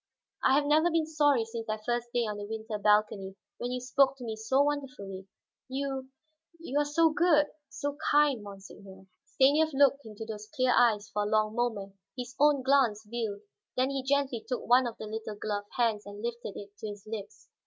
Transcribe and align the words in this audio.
I 0.43 0.55
have 0.55 0.65
never 0.65 0.89
been 0.89 1.05
sorry 1.05 1.45
since 1.45 1.67
that 1.67 1.85
first 1.85 2.11
day 2.11 2.21
on 2.25 2.37
the 2.37 2.45
winter 2.47 2.79
balcony 2.79 3.35
when 3.59 3.69
you 3.71 3.79
spoke 3.79 4.17
to 4.17 4.23
me 4.23 4.35
so 4.35 4.63
wonderfully. 4.63 5.27
You 5.69 6.09
you 6.59 6.79
are 6.79 6.85
so 6.85 7.11
good, 7.11 7.45
so 7.69 7.97
kind, 8.09 8.41
monseigneur." 8.41 9.05
Stanief 9.27 9.69
looked 9.73 10.03
into 10.03 10.25
those 10.25 10.47
clear 10.55 10.73
eyes 10.75 11.07
for 11.11 11.21
a 11.21 11.27
long 11.29 11.53
moment, 11.53 11.93
his 12.17 12.33
own 12.39 12.63
glance 12.63 13.05
veiled. 13.07 13.41
Then 13.77 13.91
he 13.91 14.01
gently 14.01 14.43
took 14.49 14.65
one 14.67 14.87
of 14.87 14.97
the 14.97 15.05
little 15.05 15.35
gloved 15.35 15.69
hands 15.77 16.07
and 16.07 16.19
lifted 16.23 16.57
it 16.57 16.75
to 16.79 16.87
his 16.87 17.05
lips. 17.05 17.49